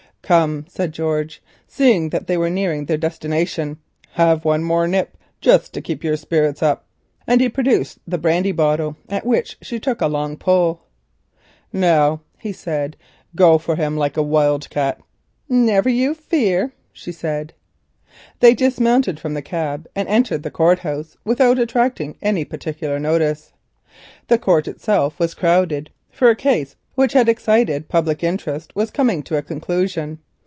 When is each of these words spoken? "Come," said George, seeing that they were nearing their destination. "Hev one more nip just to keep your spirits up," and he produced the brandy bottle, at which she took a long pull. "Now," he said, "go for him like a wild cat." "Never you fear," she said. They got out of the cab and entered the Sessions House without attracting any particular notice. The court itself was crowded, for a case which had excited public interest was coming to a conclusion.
"Come," 0.23 0.65
said 0.69 0.93
George, 0.93 1.43
seeing 1.67 2.07
that 2.11 2.27
they 2.27 2.37
were 2.37 2.49
nearing 2.49 2.85
their 2.85 2.95
destination. 2.95 3.79
"Hev 4.11 4.45
one 4.45 4.63
more 4.63 4.87
nip 4.87 5.17
just 5.41 5.73
to 5.73 5.81
keep 5.81 6.05
your 6.05 6.15
spirits 6.15 6.63
up," 6.63 6.85
and 7.27 7.41
he 7.41 7.49
produced 7.49 7.99
the 8.07 8.17
brandy 8.17 8.53
bottle, 8.53 8.95
at 9.09 9.25
which 9.25 9.57
she 9.61 9.77
took 9.77 9.99
a 9.99 10.07
long 10.07 10.37
pull. 10.37 10.83
"Now," 11.73 12.21
he 12.37 12.53
said, 12.53 12.95
"go 13.35 13.57
for 13.57 13.75
him 13.75 13.97
like 13.97 14.15
a 14.15 14.21
wild 14.23 14.69
cat." 14.69 15.01
"Never 15.49 15.89
you 15.89 16.13
fear," 16.13 16.71
she 16.93 17.11
said. 17.11 17.51
They 18.39 18.53
got 18.55 18.81
out 18.81 19.09
of 19.25 19.33
the 19.33 19.41
cab 19.41 19.85
and 19.97 20.07
entered 20.07 20.43
the 20.43 20.51
Sessions 20.57 20.79
House 20.79 21.17
without 21.25 21.59
attracting 21.59 22.15
any 22.21 22.45
particular 22.45 22.99
notice. 22.99 23.51
The 24.29 24.37
court 24.37 24.69
itself 24.69 25.19
was 25.19 25.33
crowded, 25.33 25.89
for 26.09 26.29
a 26.29 26.37
case 26.37 26.77
which 26.93 27.13
had 27.13 27.29
excited 27.29 27.87
public 27.87 28.21
interest 28.21 28.75
was 28.75 28.91
coming 28.91 29.23
to 29.23 29.37
a 29.37 29.41
conclusion. 29.41 30.19